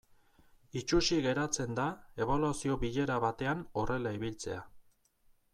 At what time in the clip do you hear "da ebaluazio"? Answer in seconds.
1.81-2.79